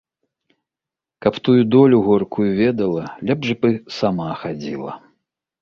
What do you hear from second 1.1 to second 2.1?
Каб тую долю